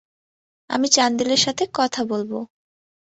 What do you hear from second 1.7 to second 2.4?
কথা বলব।